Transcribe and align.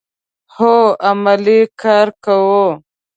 هو، 0.55 0.75
عملی 1.09 1.61
کار 1.81 2.07
کوو 2.23 2.65